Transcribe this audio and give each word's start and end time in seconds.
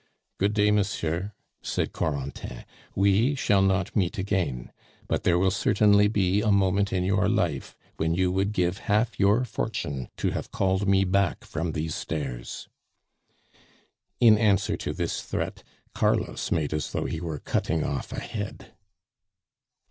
"Good 0.39 0.55
day, 0.55 0.71
monsieur," 0.71 1.31
said 1.61 1.93
Corentin. 1.93 2.65
"We 2.95 3.35
shall 3.35 3.61
not 3.61 3.95
meet 3.95 4.17
again. 4.17 4.71
But 5.07 5.21
there 5.21 5.37
will 5.37 5.51
certainly 5.51 6.07
be 6.07 6.41
a 6.41 6.51
moment 6.51 6.91
in 6.91 7.03
your 7.03 7.29
life 7.29 7.77
when 7.97 8.15
you 8.15 8.31
would 8.31 8.51
give 8.51 8.79
half 8.89 9.19
your 9.19 9.45
fortune 9.45 10.09
to 10.17 10.31
have 10.31 10.49
called 10.51 10.87
me 10.87 11.03
back 11.03 11.45
from 11.45 11.73
these 11.73 11.93
stairs." 11.93 12.67
In 14.19 14.39
answer 14.39 14.75
to 14.75 14.91
this 14.91 15.21
threat, 15.21 15.61
Carlos 15.93 16.51
made 16.51 16.73
as 16.73 16.91
though 16.93 17.05
he 17.05 17.21
were 17.21 17.37
cutting 17.37 17.83
off 17.83 18.11
a 18.11 18.19
head. 18.19 18.73